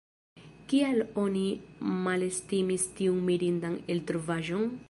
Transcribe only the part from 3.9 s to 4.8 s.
eltrovaĵon?